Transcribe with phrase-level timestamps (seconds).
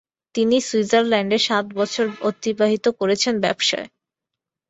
[0.35, 3.87] তিনি সুইজারল্যাণ্ডে সাত বছর অতিবাহিত করেছেন ব্যবসায়।